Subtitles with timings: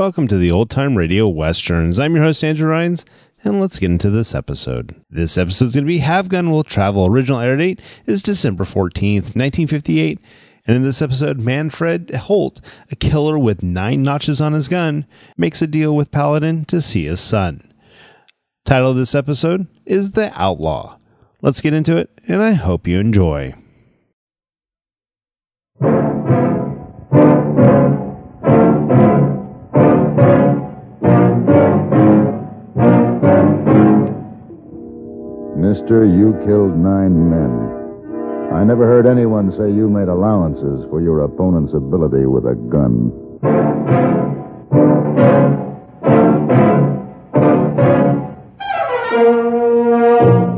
[0.00, 1.98] Welcome to the Old Time Radio Westerns.
[1.98, 3.04] I'm your host, Andrew Rhynes,
[3.44, 4.98] and let's get into this episode.
[5.10, 7.04] This episode is going to be Have Gun Will Travel.
[7.04, 10.18] Original air date is December 14th, 1958.
[10.66, 15.04] And in this episode, Manfred Holt, a killer with nine notches on his gun,
[15.36, 17.70] makes a deal with Paladin to see his son.
[18.64, 20.96] Title of this episode is The Outlaw.
[21.42, 23.52] Let's get into it, and I hope you enjoy.
[35.70, 38.50] Mister, you killed nine men.
[38.52, 43.12] I never heard anyone say you made allowances for your opponent's ability with a gun.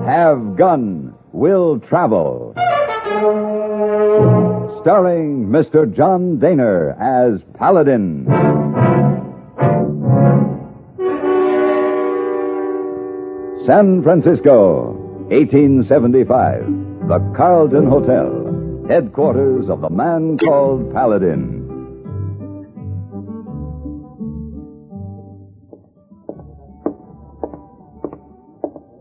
[0.06, 2.55] Have Gun Will Travel.
[4.81, 5.94] Starring Mr.
[5.94, 8.25] John Dehner as Paladin.
[13.67, 17.09] San Francisco, 1875.
[17.09, 21.61] The Carlton Hotel, headquarters of the man called Paladin.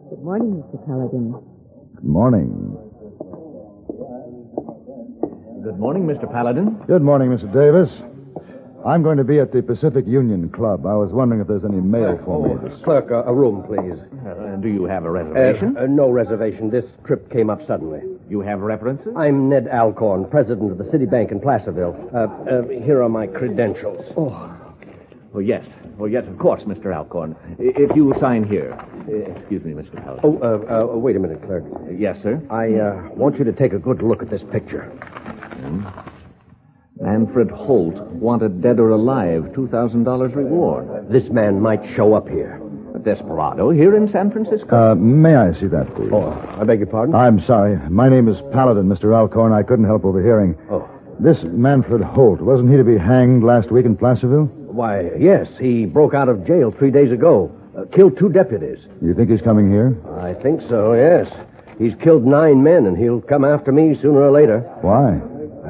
[0.09, 0.85] Good morning, Mr.
[0.85, 1.35] Paladin.
[1.95, 2.77] Good morning.
[5.63, 6.31] Good morning, Mr.
[6.31, 6.81] Paladin.
[6.87, 7.51] Good morning, Mr.
[7.53, 7.89] Davis.
[8.85, 10.85] I'm going to be at the Pacific Union Club.
[10.87, 12.55] I was wondering if there's any mail for me.
[12.71, 13.99] Oh, clerk, uh, a room, please.
[14.25, 15.77] Uh, do you have a Uh, reservation?
[15.77, 16.69] uh, no reservation.
[16.71, 18.01] This trip came up suddenly.
[18.29, 19.13] you have references?
[19.15, 21.95] I'm Ned Alcorn, president of the City Bank in Placerville.
[22.13, 24.05] Uh, uh, here are my credentials.
[24.15, 24.49] Oh.
[25.35, 25.67] oh, yes.
[25.99, 26.95] Oh, yes, of course, Mr.
[26.95, 27.35] Alcorn.
[27.59, 28.73] If you will sign here.
[29.35, 30.01] Excuse me, Mr.
[30.03, 30.21] Paladin.
[30.23, 31.65] Oh, uh, uh, wait a minute, clerk.
[31.91, 32.41] Yes, sir.
[32.49, 34.89] I uh, want you to take a good look at this picture.
[37.01, 41.09] Manfred Holt, wanted dead or alive, $2,000 reward.
[41.09, 42.61] This man might show up here.
[42.93, 44.91] A desperado here in San Francisco.
[44.91, 46.11] Uh, may I see that, please?
[46.13, 46.29] Oh,
[46.59, 47.15] I beg your pardon?
[47.15, 47.77] I'm sorry.
[47.89, 49.15] My name is Paladin, Mr.
[49.15, 49.51] Alcorn.
[49.51, 50.55] I couldn't help overhearing.
[50.69, 50.87] Oh.
[51.19, 54.45] This Manfred Holt, wasn't he to be hanged last week in Placerville?
[54.45, 57.51] Why, yes, he broke out of jail three days ago.
[57.77, 58.79] Uh, killed two deputies.
[59.01, 59.97] You think he's coming here?
[60.19, 61.33] I think so, yes.
[61.79, 64.59] He's killed nine men, and he'll come after me sooner or later.
[64.81, 65.19] Why?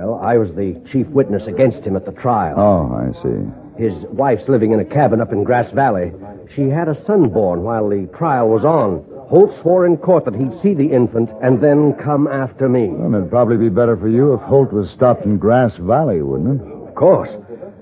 [0.02, 2.56] Well, I was the chief witness against him at the trial.
[2.58, 3.84] Oh, I see.
[3.84, 6.12] His wife's living in a cabin up in Grass Valley.
[6.56, 9.06] She had a son born while the trial was on.
[9.30, 12.88] Holt swore in court that he'd see the infant and then come after me.
[12.88, 16.62] Well, it'd probably be better for you if Holt was stopped in Grass Valley, wouldn't
[16.62, 16.68] it?
[16.68, 17.30] Of course.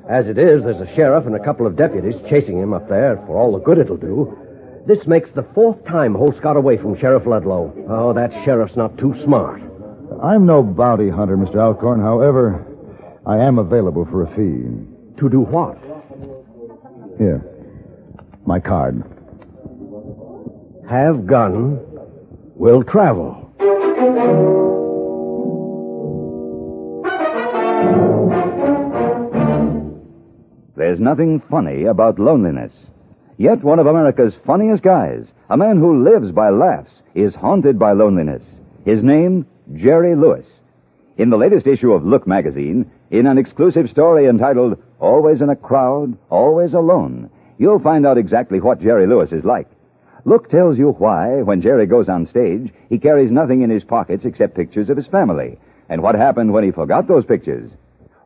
[0.09, 3.16] As it is, there's a sheriff and a couple of deputies chasing him up there
[3.28, 4.38] for all the good it'll do.
[4.86, 7.74] This makes the fourth time Holt's got away from Sheriff Ludlow.
[7.88, 9.62] Oh, that sheriff's not too smart.
[10.22, 11.58] I'm no bounty hunter, Mr.
[11.58, 12.02] Alcorn.
[12.02, 12.66] However,
[13.25, 14.66] I am available for a fee.
[15.20, 15.78] To do what?
[17.18, 17.44] Here.
[18.46, 19.03] My card.
[20.90, 21.80] Have gun,
[22.56, 23.46] will travel.
[30.75, 32.72] There's nothing funny about loneliness.
[33.38, 37.92] Yet one of America's funniest guys, a man who lives by laughs, is haunted by
[37.94, 38.44] loneliness.
[38.86, 40.47] His name, Jerry Lewis.
[41.18, 45.56] In the latest issue of Look magazine, in an exclusive story entitled Always in a
[45.56, 49.68] Crowd, Always Alone, you'll find out exactly what Jerry Lewis is like.
[50.25, 54.25] Look tells you why, when Jerry goes on stage, he carries nothing in his pockets
[54.25, 57.72] except pictures of his family, and what happened when he forgot those pictures.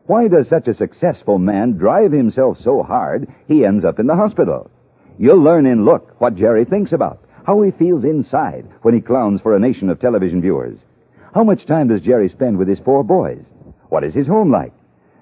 [0.05, 4.15] Why does such a successful man drive himself so hard he ends up in the
[4.15, 4.71] hospital?
[5.19, 9.41] You'll learn in Look what Jerry thinks about, how he feels inside when he clowns
[9.41, 10.79] for a nation of television viewers.
[11.33, 13.43] How much time does Jerry spend with his four boys?
[13.89, 14.73] What is his home like?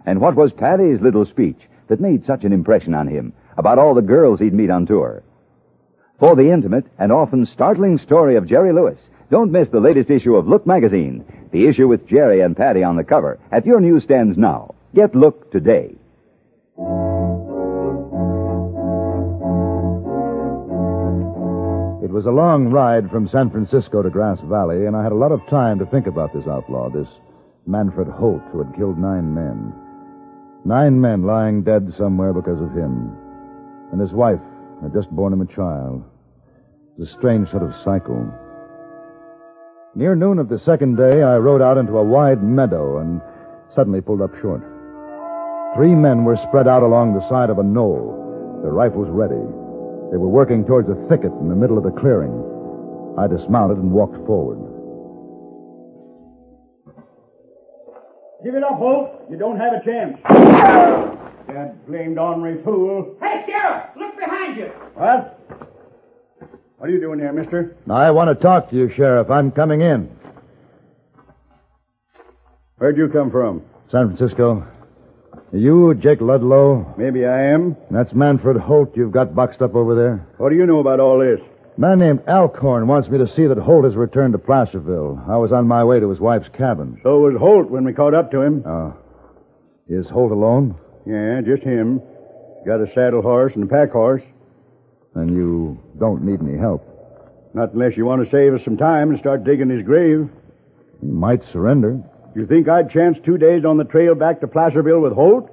[0.05, 3.93] And what was Patty's little speech that made such an impression on him about all
[3.93, 5.23] the girls he'd meet on tour?
[6.19, 8.99] For the intimate and often startling story of Jerry Lewis,
[9.29, 12.97] don't miss the latest issue of Look magazine, the issue with Jerry and Patty on
[12.97, 14.75] the cover, at your newsstands now.
[14.93, 15.95] Get Look today.
[22.11, 25.15] It was a long ride from San Francisco to Grass Valley, and I had a
[25.23, 27.07] lot of time to think about this outlaw, this
[27.65, 29.73] Manfred Holt, who had killed nine men.
[30.65, 33.15] Nine men lying dead somewhere because of him.
[33.93, 34.41] And his wife
[34.81, 36.03] had just borne him a child.
[36.97, 38.29] It was a strange sort of cycle.
[39.95, 43.21] Near noon of the second day, I rode out into a wide meadow and
[43.73, 44.59] suddenly pulled up short.
[45.77, 49.60] Three men were spread out along the side of a knoll, their rifles ready.
[50.11, 52.35] They were working towards a thicket in the middle of the clearing.
[53.17, 54.59] I dismounted and walked forward.
[58.43, 59.27] Give it up, Holt.
[59.29, 60.17] You don't have a chance.
[61.47, 63.15] That blamed ornery fool.
[63.21, 64.65] Hey, Sheriff, look behind you.
[64.95, 65.39] What?
[66.77, 67.77] What are you doing here, mister?
[67.89, 69.29] I want to talk to you, Sheriff.
[69.29, 70.09] I'm coming in.
[72.77, 73.61] Where'd you come from?
[73.91, 74.65] San Francisco.
[75.53, 76.95] Are you Jake Ludlow?
[76.97, 77.75] Maybe I am.
[77.89, 80.25] That's Manfred Holt you've got boxed up over there.
[80.37, 81.41] What do you know about all this?
[81.77, 85.21] A man named Alcorn wants me to see that Holt has returned to Placerville.
[85.27, 87.01] I was on my way to his wife's cabin.
[87.03, 88.63] So was Holt when we caught up to him.
[88.65, 88.95] Oh.
[89.89, 90.75] Is Holt alone?
[91.05, 92.01] Yeah, just him.
[92.65, 94.23] Got a saddle horse and a pack horse.
[95.15, 96.87] And you don't need any help.
[97.53, 100.29] Not unless you want to save us some time and start digging his grave.
[101.01, 102.01] He might surrender.
[102.35, 105.49] You think I'd chance two days on the trail back to Placerville with Holt?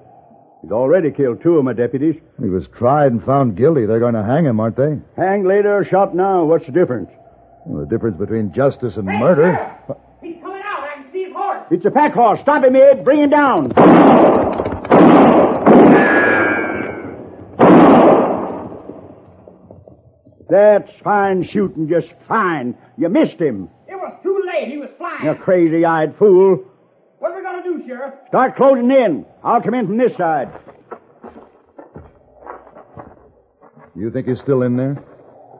[0.63, 2.17] He's already killed two of my deputies.
[2.41, 3.87] He was tried and found guilty.
[3.87, 4.99] They're going to hang him, aren't they?
[5.17, 6.45] Hanged later or shot now.
[6.45, 7.11] What's the difference?
[7.67, 9.53] Well, the difference between justice and Hey, murder.
[9.87, 10.81] Sheriff, He's coming out.
[10.83, 11.67] I can see his horse.
[11.71, 12.41] It's a pack horse.
[12.43, 13.05] Stop him, Ed.
[13.05, 13.73] Bring him down.
[20.49, 22.77] That's fine shooting, just fine.
[22.97, 23.69] You missed him.
[23.87, 24.69] It was too late.
[24.69, 25.25] He was flying.
[25.27, 26.65] You crazy-eyed fool.
[28.08, 28.55] What are we going to do, Sheriff?
[28.55, 29.26] Start closing in.
[29.44, 30.49] I'll come in from this side.
[33.94, 34.94] You think he's still in there?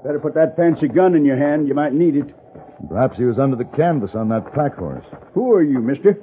[0.05, 1.67] Better put that fancy gun in your hand.
[1.67, 2.35] You might need it.
[2.89, 5.05] Perhaps he was under the canvas on that pack horse.
[5.35, 6.23] Who are you, mister?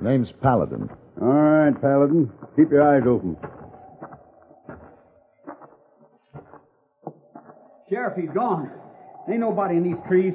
[0.00, 0.90] Name's Paladin.
[1.20, 2.32] All right, Paladin.
[2.56, 3.36] Keep your eyes open.
[7.88, 8.70] Sheriff, he's gone.
[9.28, 10.34] Ain't nobody in these trees.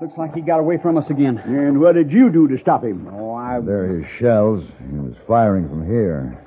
[0.00, 1.38] Looks like he got away from us again.
[1.38, 3.06] And what did you do to stop him?
[3.12, 3.60] Oh, I.
[3.60, 4.64] There are his shells.
[4.90, 6.38] He was firing from here.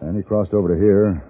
[0.00, 1.24] And he crossed over to here,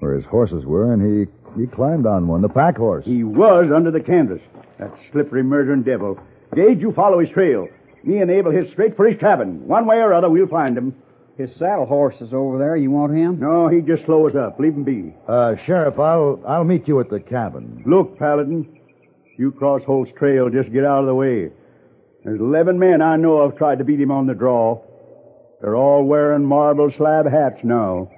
[0.00, 3.04] where his horses were, and he, he climbed on one, the pack horse.
[3.04, 4.40] He was under the canvas.
[4.78, 6.18] That slippery murdering devil.
[6.54, 7.68] Gage, you follow his trail.
[8.02, 9.68] Me and Abel hit straight for his cabin.
[9.68, 10.94] One way or other, we'll find him.
[11.38, 12.76] His saddle horse is over there.
[12.76, 13.38] You want him?
[13.38, 14.58] No, he just slow us up.
[14.58, 15.14] Leave him be.
[15.28, 17.82] Uh, Sheriff, I'll, I'll meet you at the cabin.
[17.86, 18.78] Look, Paladin.
[19.38, 21.50] You cross Holt's trail, just get out of the way.
[22.24, 24.82] There's eleven men I know of tried to beat him on the draw.
[25.60, 28.10] They're all wearing marble slab hats now.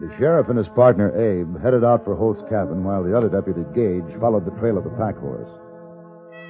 [0.00, 3.64] The sheriff and his partner, Abe, headed out for Holt's cabin while the other deputy,
[3.74, 5.48] Gage, followed the trail of the pack horse.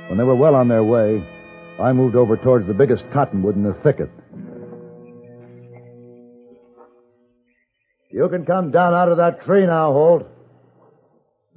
[0.08, 1.26] When they were well on their way,
[1.80, 4.10] I moved over towards the biggest cottonwood in the thicket.
[8.10, 10.26] You can come down out of that tree now, Holt.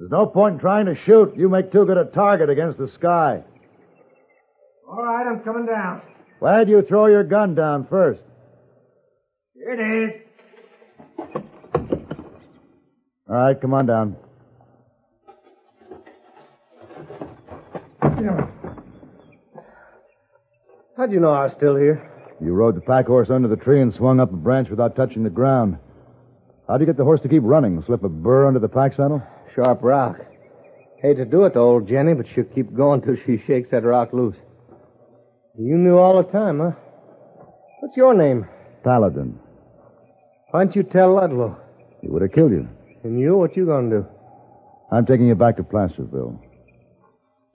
[0.02, 1.36] There's no point in trying to shoot.
[1.36, 3.44] You make too good a target against the sky.
[4.90, 6.02] All right, I'm coming down.
[6.40, 8.20] Why'd you throw your gun down first?
[9.54, 9.78] Here it
[10.10, 10.22] is.
[13.30, 14.16] All right, come on down.
[20.96, 22.10] How'd you know I was still here?
[22.40, 25.22] You rode the pack horse under the tree and swung up a branch without touching
[25.22, 25.78] the ground.
[26.66, 27.80] How'd you get the horse to keep running?
[27.86, 29.22] Slip a burr under the pack saddle?
[29.54, 30.16] Sharp rock.
[31.00, 33.84] Hate to do it to old Jenny, but she'll keep going till she shakes that
[33.84, 34.36] rock loose.
[35.58, 36.70] You knew all the time, huh?
[37.80, 38.46] What's your name?
[38.84, 39.38] Paladin.
[40.50, 41.58] Why'd you tell Ludlow?
[42.00, 42.68] He would have killed you.
[43.04, 44.06] And you, what you gonna do?
[44.92, 46.40] I'm taking you back to Placerville.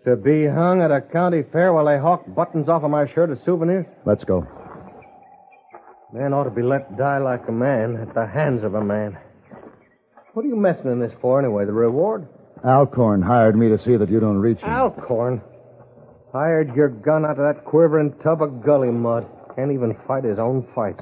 [0.05, 3.29] To be hung at a county fair while they hawk buttons off of my shirt
[3.29, 3.85] as souvenirs?
[4.05, 4.45] Let's go.
[6.13, 9.17] Man ought to be let die like a man at the hands of a man.
[10.37, 11.65] What are you messing in this for anyway?
[11.65, 12.27] The reward?
[12.63, 14.69] Alcorn hired me to see that you don't reach him.
[14.69, 15.41] Alcorn.
[16.31, 19.25] Hired your gun out of that quivering tub of gully mud.
[19.55, 21.01] Can't even fight his own fights.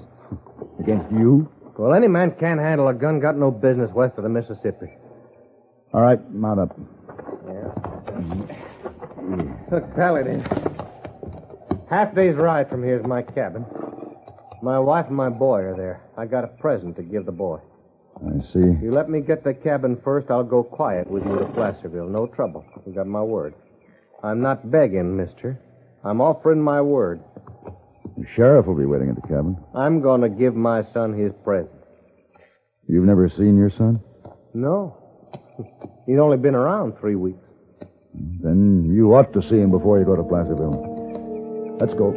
[0.80, 1.52] Against you?
[1.78, 4.88] Well, any man can't handle a gun, got no business west of the Mississippi.
[5.94, 6.80] All right, mount up.
[7.46, 7.74] Yeah.
[9.70, 10.46] Look, Paladin.
[11.90, 13.66] Half day's ride from here is my cabin.
[14.62, 16.04] My wife and my boy are there.
[16.18, 17.60] I got a present to give the boy.
[18.18, 18.60] I see.
[18.60, 22.08] If you let me get the cabin first, I'll go quiet with you to Placerville.
[22.08, 22.66] No trouble.
[22.86, 23.54] You got my word.
[24.24, 25.60] I'm not begging, mister.
[26.04, 27.22] I'm offering my word.
[28.18, 29.58] The sheriff will be waiting at the cabin.
[29.74, 31.72] I'm going to give my son his present.
[32.88, 34.00] You've never seen your son?
[34.54, 34.98] No.
[36.08, 37.40] He's only been around three weeks.
[38.14, 41.78] Then you ought to see him before you go to Placerville.
[41.80, 42.14] Let's go.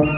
[0.00, 0.08] Of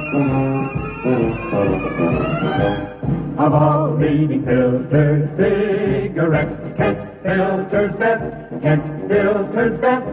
[3.53, 8.63] all leading filters, cigarettes, Kent filters best.
[8.63, 10.07] Kent filters best.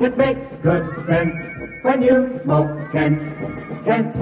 [0.00, 1.34] It makes good sense
[1.82, 3.20] when you smoke Kent.
[3.84, 4.14] Kent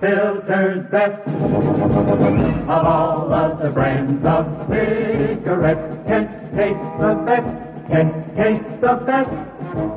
[0.00, 1.22] filters best.
[1.28, 7.46] Of all of the brands of cigarettes, Kent tastes the best.
[7.86, 9.30] Kent tastes the best,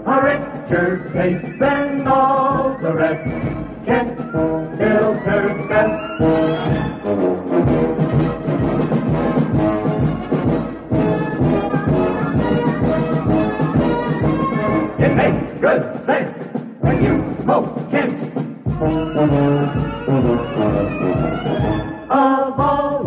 [0.06, 3.59] a richer taste than all the rest.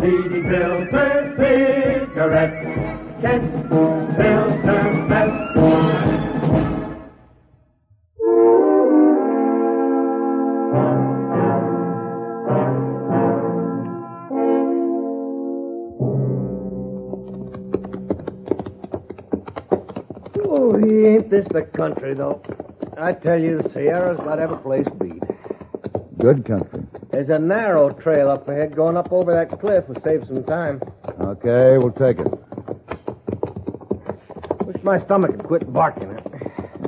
[0.03, 5.33] Of all leading filter cigarettes, Kent Filter's best.
[20.45, 22.41] Oh, ain't this the country, though?
[22.97, 25.23] I tell you, the Sierra's got every place beat.
[26.19, 26.83] Good country.
[27.13, 29.87] There's a narrow trail up ahead going up over that cliff.
[29.87, 30.81] Will save some time.
[31.21, 32.27] Okay, we'll take it.
[34.65, 36.17] Wish my stomach had quit barking.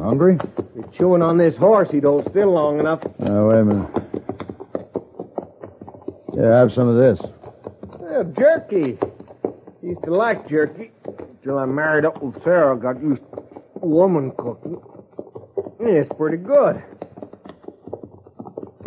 [0.02, 0.38] Hungry?
[0.76, 3.06] Be chewing on this horse, he'd hold still long enough.
[3.06, 3.90] Uh, wait a minute.
[6.34, 7.20] Yeah, have some of this.
[8.02, 8.98] Yeah, jerky.
[9.84, 10.92] Used to like jerky
[11.44, 12.76] till I married up with Sarah.
[12.76, 13.44] Got used to
[13.80, 14.82] woman cooking.
[15.80, 16.84] Yeah, it's pretty good.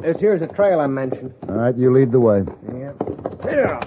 [0.00, 1.34] This here's a trail I mentioned.
[1.48, 2.42] All right, you lead the way.
[2.72, 2.92] Yeah.
[3.44, 3.80] Yeah.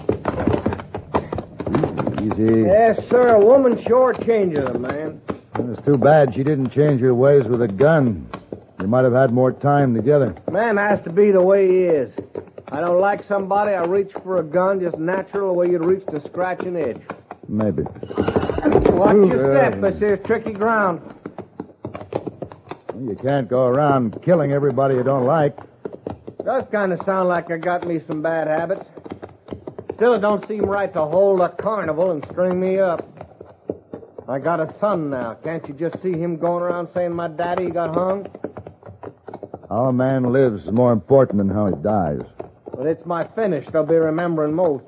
[2.20, 2.62] Easy.
[2.62, 3.28] Yes, sir.
[3.34, 5.20] A woman sure changes a man.
[5.58, 8.28] It's too bad she didn't change her ways with a gun.
[8.80, 10.34] You might have had more time together.
[10.50, 12.12] Man has to be the way he is.
[12.68, 16.04] I don't like somebody, I reach for a gun just natural the way you'd reach
[16.06, 17.00] to scratch an itch.
[17.48, 17.82] Maybe.
[17.82, 19.70] Watch your yeah.
[19.70, 19.82] step.
[19.82, 21.00] Uh, this here's tricky ground.
[22.98, 25.56] You can't go around killing everybody you don't like.
[26.44, 28.84] Does kind of sound like I got me some bad habits.
[29.94, 33.08] Still, it don't seem right to hold a carnival and string me up.
[34.28, 35.34] I got a son now.
[35.34, 38.26] Can't you just see him going around saying my daddy got hung?
[39.68, 42.22] How a man lives is more important than how he dies.
[42.72, 44.84] But it's my finish they'll be remembering most.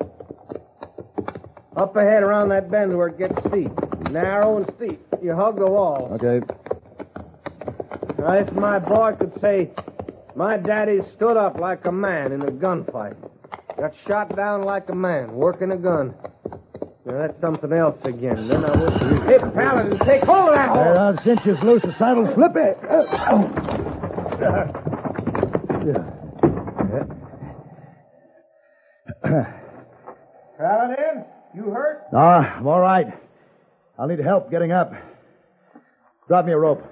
[1.77, 3.71] Up ahead around that bend where it gets steep.
[4.11, 5.01] Narrow and steep.
[5.23, 6.19] You hug the wall.
[6.21, 6.45] Okay.
[8.19, 9.71] Now, if my boy could say,
[10.35, 13.17] my daddy stood up like a man in a gunfight.
[13.79, 16.15] Got shot down like a man, working a gun.
[17.07, 18.49] Now, that's something else again.
[18.49, 18.93] Then I would...
[19.25, 20.87] Hey, Paladin, take hold of that horse!
[20.87, 21.83] There, I'll cinch you loose.
[21.83, 22.79] The saddle slip it.
[22.89, 23.49] Uh, oh.
[30.57, 31.25] Paladin,
[31.55, 32.05] you hurt?
[32.13, 33.07] No, I'm all right.
[33.99, 34.95] I'll need help getting up.
[36.27, 36.83] Drop me a rope.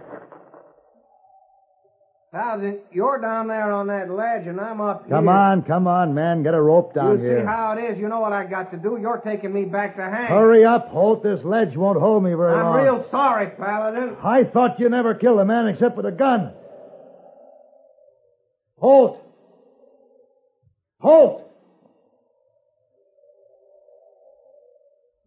[2.33, 5.17] Paladin, you're down there on that ledge, and I'm up Come here.
[5.19, 6.43] Come on, come on, man.
[6.43, 7.41] Get a rope down you here.
[7.41, 7.99] see how it is.
[7.99, 8.97] You know what I got to do.
[8.99, 10.29] You're taking me back to hang.
[10.29, 11.23] Hurry up, Holt.
[11.23, 12.79] This ledge won't hold me very long.
[12.79, 14.17] I'm real sorry, Paladin.
[14.25, 16.55] I thought you never killed a man except with a gun.
[18.79, 19.21] Holt!
[21.01, 21.51] Holt!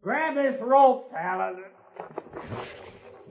[0.02, 1.66] Grab this rope, Paladin.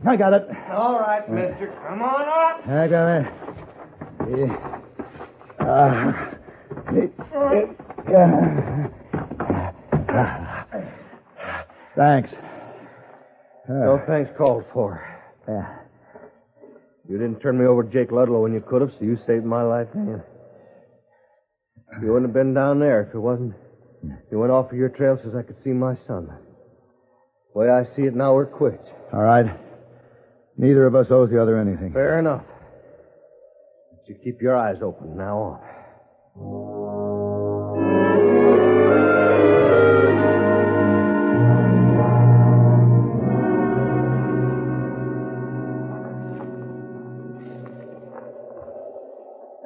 [0.07, 0.49] I got it.
[0.71, 1.75] All right, mister.
[1.89, 2.69] Come on up.
[2.69, 3.54] I got it.
[11.97, 12.31] Thanks.
[13.69, 15.03] No thanks called for.
[15.49, 15.79] Yeah.
[17.09, 19.45] You didn't turn me over to Jake Ludlow when you could have, so you saved
[19.45, 20.23] my life, man.
[22.03, 23.55] You wouldn't have been down there if it wasn't.
[24.31, 26.29] You went off of your trail so I could see my son.
[27.53, 28.87] The way I see it now, we're quits.
[29.13, 29.47] All right.
[30.57, 31.93] Neither of us owes the other anything.
[31.93, 32.45] Fair enough.
[34.07, 35.61] You keep your eyes open now on.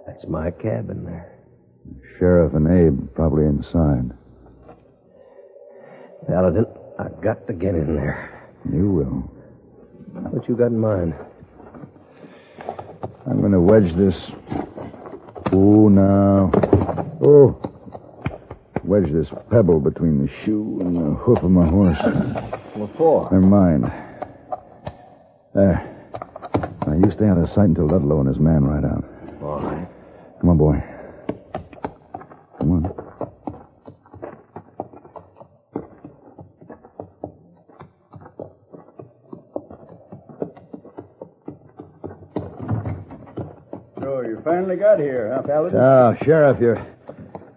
[0.07, 1.39] That's my cabin there.
[2.19, 4.11] Sheriff and Abe probably inside.
[6.29, 6.67] Paladin,
[7.01, 8.53] I got to get in there.
[8.73, 9.33] You will.
[10.31, 11.15] What you got in mind?
[13.29, 14.17] I'm going to wedge this.
[15.53, 16.51] Oh, now.
[17.23, 17.61] Oh.
[18.85, 21.99] Wedge this pebble between the shoe and the hoof of my horse.
[22.75, 23.29] What for?
[23.31, 23.85] Never mind.
[25.55, 25.95] There.
[26.87, 29.05] Now, you stay out of sight until Ludlow and his man ride out.
[29.43, 29.87] All right.
[30.41, 30.83] Come on, boy.
[32.59, 33.08] Come on.
[44.69, 45.81] Finally got here, huh, Paladin?
[45.81, 46.87] Ah, Sheriff, your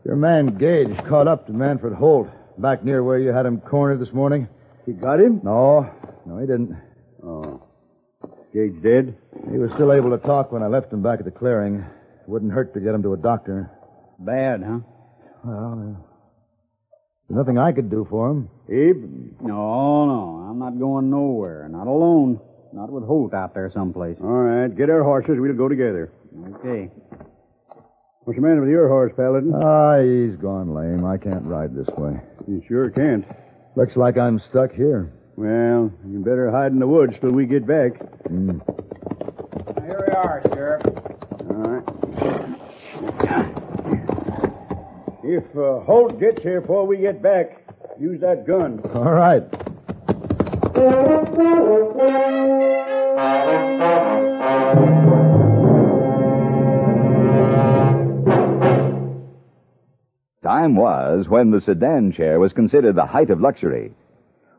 [0.05, 3.99] your man Gage caught up to Manfred Holt back near where you had him cornered
[3.99, 4.47] this morning.
[4.85, 5.41] He got him?
[5.43, 5.89] No,
[6.25, 6.77] no, he didn't.
[7.23, 7.63] Oh.
[8.53, 9.17] Gage dead?
[9.51, 11.75] He was still able to talk when I left him back at the clearing.
[11.75, 13.69] It Wouldn't hurt to get him to a doctor.
[14.19, 14.79] Bad, huh?
[15.43, 16.01] Well, uh,
[17.27, 18.49] there's nothing I could do for him.
[18.69, 19.41] Abe?
[19.41, 20.47] No, no.
[20.49, 21.67] I'm not going nowhere.
[21.69, 22.39] Not alone.
[22.73, 24.17] Not with Holt out there someplace.
[24.21, 25.35] All right, get our horses.
[25.37, 26.11] We'll go together.
[26.55, 26.89] Okay.
[28.23, 29.51] What's the matter with your horse, Paladin?
[29.63, 31.03] Ah, he's gone lame.
[31.03, 32.19] I can't ride this way.
[32.47, 33.25] You sure can't.
[33.75, 35.11] Looks like I'm stuck here.
[35.37, 37.93] Well, you better hide in the woods till we get back.
[38.29, 38.61] Mm.
[39.81, 40.85] Here we are, Sheriff.
[41.49, 41.83] All right.
[45.23, 47.63] If uh, Holt gets here before we get back,
[47.99, 48.81] use that gun.
[48.93, 49.41] All right.
[60.43, 63.93] Time was when the sedan chair was considered the height of luxury.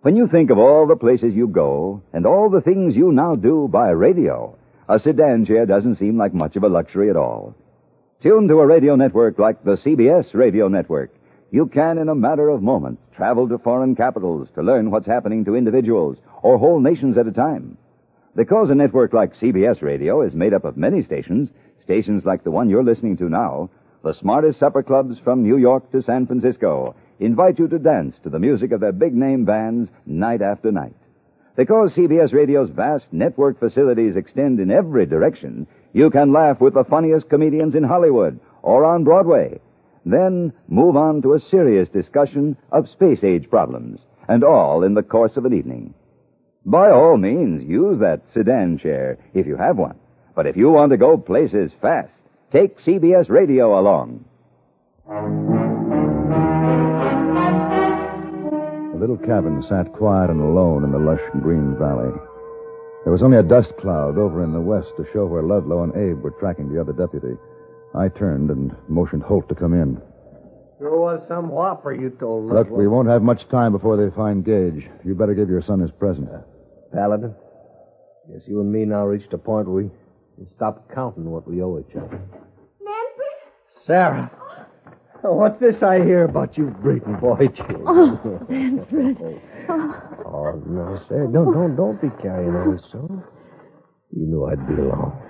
[0.02, 3.32] When you think of all the places you go and all the things you now
[3.32, 4.56] do by radio,
[4.88, 7.56] a sedan chair doesn't seem like much of a luxury at all.
[8.22, 11.12] Tuned to a radio network like the CBS radio network,
[11.50, 15.44] you can, in a matter of moments, travel to foreign capitals to learn what's happening
[15.46, 17.76] to individuals or whole nations at a time.
[18.36, 21.50] Because a network like CBS radio is made up of many stations,
[21.82, 23.68] stations like the one you're listening to now,
[24.02, 28.30] the smartest supper clubs from New York to San Francisco invite you to dance to
[28.30, 30.96] the music of their big name bands night after night.
[31.54, 36.84] Because CBS Radio's vast network facilities extend in every direction, you can laugh with the
[36.84, 39.60] funniest comedians in Hollywood or on Broadway.
[40.04, 45.02] Then move on to a serious discussion of space age problems, and all in the
[45.02, 45.94] course of an evening.
[46.64, 49.96] By all means, use that sedan chair if you have one.
[50.34, 52.21] But if you want to go places fast,
[52.52, 54.24] take CBS Radio along.
[58.92, 62.12] The little cabin sat quiet and alone in the lush green valley.
[63.04, 65.94] There was only a dust cloud over in the west to show where Ludlow and
[65.96, 67.34] Abe were tracking the other deputy.
[67.94, 70.00] I turned and motioned Holt to come in.
[70.78, 72.76] Sure was some whopper you told Look, Ludlow.
[72.78, 74.86] we won't have much time before they find Gage.
[75.04, 76.28] You better give your son his present.
[76.92, 77.34] Paladin,
[78.30, 79.90] guess you and me now reached a point where we
[80.42, 82.20] can stop counting what we owe each other.
[82.80, 83.86] Manfred?
[83.86, 84.30] Sarah.
[85.24, 87.84] Oh, What's this I hear about you breeding boy children?
[87.86, 89.18] Oh, Manfred.
[89.68, 91.30] Oh, Oh, no, Sarah.
[91.32, 93.22] Don't, don't, don't be carrying on so.
[94.10, 95.20] You knew I'd be along.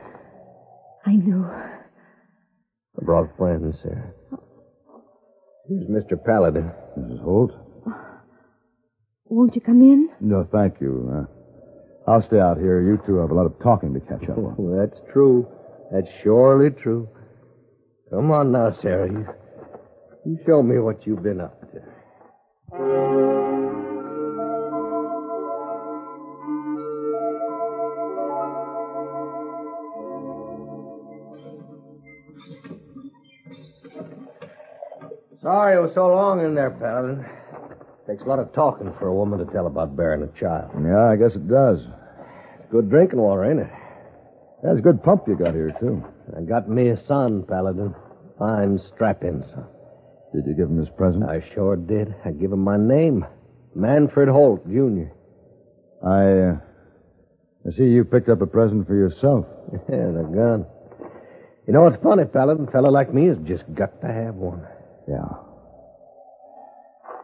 [1.04, 1.44] I knew.
[1.44, 4.12] I brought friends, Sarah.
[5.68, 6.22] Here's Mr.
[6.24, 6.70] Paladin.
[6.98, 7.22] Mrs.
[7.22, 7.52] Holt?
[9.26, 10.08] Won't you come in?
[10.20, 11.10] No, thank you.
[11.12, 11.41] Uh,
[12.06, 12.82] I'll stay out here.
[12.82, 14.56] You two have a lot of talking to catch up on.
[14.58, 15.46] Oh, that's true.
[15.92, 17.08] That's surely true.
[18.10, 19.10] Come on now, Sarah.
[19.10, 19.26] You,
[20.26, 21.78] you show me what you've been up to.
[35.42, 37.24] Sorry it was so long in there, Paladin.
[38.06, 40.72] Takes a lot of talking for a woman to tell about bearing a child.
[40.84, 41.78] Yeah, I guess it does.
[41.78, 43.70] It's Good drinking water, ain't it?
[44.62, 46.04] That's a good pump you got here, too.
[46.36, 47.94] I got me a son, Paladin.
[48.38, 49.66] Fine strap-in son.
[50.34, 51.24] Did you give him his present?
[51.24, 52.14] I sure did.
[52.24, 53.24] I give him my name.
[53.74, 55.10] Manfred Holt, Jr.
[56.04, 56.58] I, uh,
[57.66, 59.46] I see you picked up a present for yourself.
[59.88, 60.66] Yeah, the gun.
[61.66, 62.66] You know what's funny, Paladin?
[62.68, 64.66] A fella like me has just got to have one.
[65.08, 65.22] Yeah.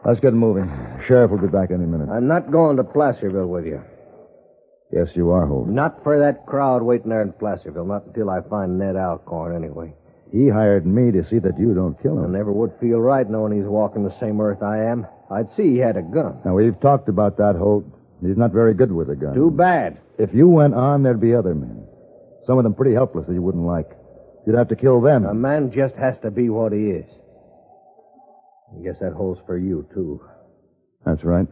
[0.05, 0.69] Let's get moving.
[1.07, 2.09] Sheriff will be back any minute.
[2.09, 3.81] I'm not going to Placerville with you.
[4.91, 5.67] Yes, you are, Holt.
[5.67, 7.85] Not for that crowd waiting there in Placerville.
[7.85, 9.93] Not until I find Ned Alcorn, anyway.
[10.31, 12.33] He hired me to see that you don't kill him.
[12.33, 15.05] I never would feel right knowing he's walking the same earth I am.
[15.29, 16.39] I'd see he had a gun.
[16.45, 17.85] Now, we've talked about that, Holt.
[18.21, 19.33] He's not very good with a gun.
[19.33, 19.99] Too bad.
[20.17, 21.85] If you went on, there'd be other men.
[22.45, 23.89] Some of them pretty helpless that you wouldn't like.
[24.45, 25.25] You'd have to kill them.
[25.25, 27.05] A man just has to be what he is.
[28.75, 30.21] I guess that holds for you, too.
[31.05, 31.47] That's right.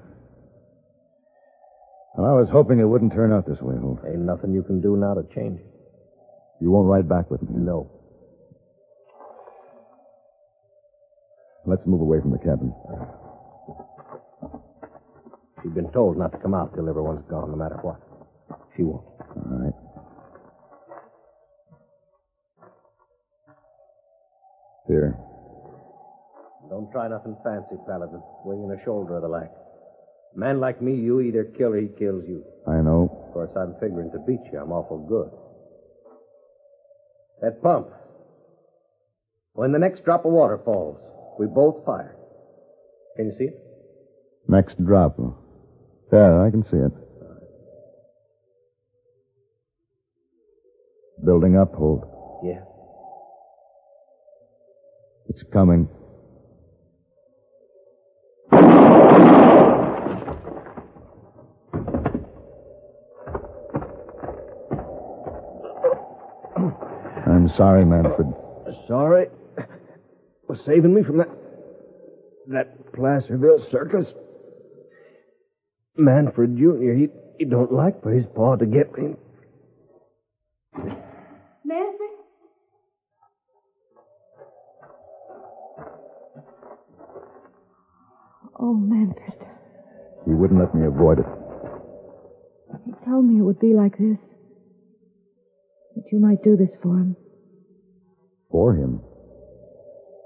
[2.18, 4.00] Well, I was hoping it wouldn't turn out this way, Holt.
[4.08, 5.68] Ain't nothing you can do now to change it.
[6.60, 7.50] You won't ride back with me.
[7.54, 7.92] No.
[11.66, 12.74] Let's move away from the cabin.
[15.62, 18.00] She's been told not to come out till everyone's gone, no matter what.
[18.76, 19.17] She won't.
[26.92, 28.22] Try nothing fancy, Paladin.
[28.46, 29.52] Winging a shoulder of the like.
[30.36, 32.44] A man like me, you either kill or he kills you.
[32.68, 33.26] I know.
[33.28, 34.60] Of course, I'm figuring to beat you.
[34.60, 35.32] I'm awful good.
[37.42, 37.88] That pump.
[39.54, 41.00] When the next drop of water falls,
[41.40, 42.16] we both fire.
[43.16, 43.64] Can you see it?
[44.48, 45.18] Next drop.
[46.12, 47.08] Yeah, I can see it.
[51.24, 52.08] building up, Holt.
[52.44, 52.62] Yeah.
[55.30, 55.90] It's coming.
[67.58, 68.34] Sorry, Manfred.
[68.88, 69.28] Sorry
[70.48, 71.30] for saving me from that
[72.48, 74.14] that Placerville circus.
[76.00, 79.16] Manfred Jr., he, he don't like for his paw to get me.
[81.66, 82.10] Manfred?
[88.58, 89.34] Oh, Manfred.
[90.26, 91.26] He wouldn't let me avoid it.
[92.86, 94.20] He told me it would be like this.
[95.96, 97.18] That you might do this for him.
[98.50, 99.02] For him.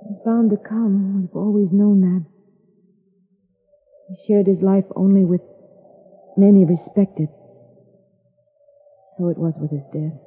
[0.07, 1.21] He's bound to come.
[1.21, 2.25] We've always known that.
[4.09, 5.41] He shared his life only with
[6.37, 7.29] men he respected.
[9.17, 10.19] So it was with his death.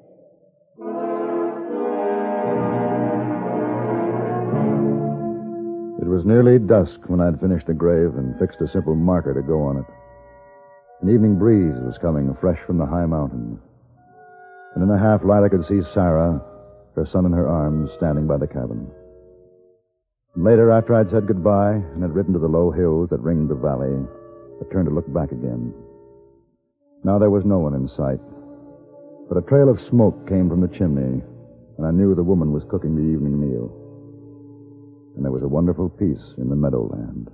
[6.00, 9.42] It was nearly dusk when I'd finished the grave and fixed a simple marker to
[9.42, 9.87] go on it.
[11.02, 13.59] An evening breeze was coming fresh from the high mountains.
[14.74, 16.40] And in the half light I could see Sarah,
[16.96, 18.90] her son in her arms, standing by the cabin.
[20.37, 23.54] Later, after I'd said goodbye and had ridden to the low hills that ringed the
[23.54, 23.94] valley,
[24.61, 25.72] I turned to look back again.
[27.04, 28.20] Now there was no one in sight.
[29.28, 31.22] But a trail of smoke came from the chimney,
[31.78, 33.70] and I knew the woman was cooking the evening meal.
[35.16, 37.30] And there was a wonderful peace in the meadowland.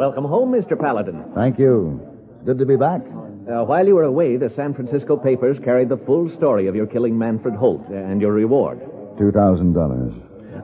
[0.00, 0.80] Welcome home, Mr.
[0.80, 1.30] Paladin.
[1.34, 2.00] Thank you.
[2.46, 3.02] Good to be back.
[3.02, 6.86] Uh, while you were away, the San Francisco papers carried the full story of your
[6.86, 8.80] killing Manfred Holt and your reward.
[9.18, 10.14] Two thousand dollars.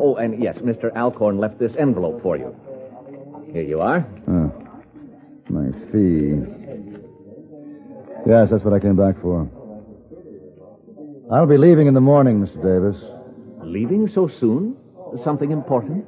[0.01, 0.91] Oh, and yes, Mr.
[0.97, 2.57] Alcorn left this envelope for you.
[3.53, 4.07] Here you are.
[4.27, 4.51] Oh.
[5.51, 6.41] My fee.
[8.27, 9.47] Yes, that's what I came back for.
[11.31, 12.57] I'll be leaving in the morning, Mr.
[12.63, 12.97] Davis.
[13.63, 14.79] Leaving so soon?
[15.23, 16.07] Something important?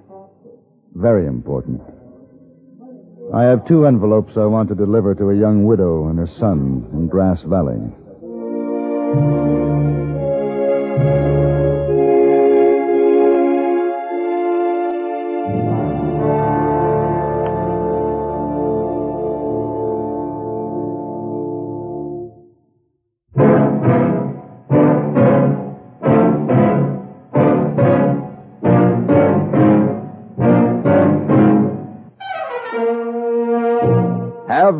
[0.94, 1.82] Very important.
[3.34, 6.88] I have two envelopes I want to deliver to a young widow and her son
[6.92, 7.78] in Grass Valley.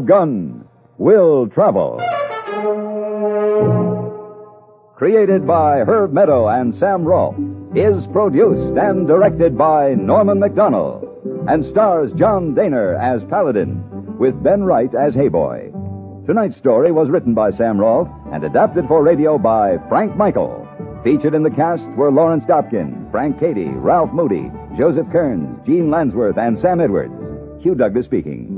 [0.08, 0.64] Gun
[0.96, 2.00] Will Travel.
[4.96, 7.36] Created by Herb Meadow and Sam Rolfe,
[7.76, 13.84] is produced and directed by Norman MacDonnell, and stars John Dehner as Paladin,
[14.18, 16.26] with Ben Wright as Heyboy.
[16.26, 20.66] Tonight's story was written by Sam Rolfe and adapted for radio by Frank Michael.
[21.04, 26.38] Featured in the cast were Lawrence Dobkin, Frank Cady, Ralph Moody, Joseph Kearns, Jean Lansworth,
[26.38, 27.12] and Sam Edwards.
[27.62, 28.57] Hugh Douglas speaking.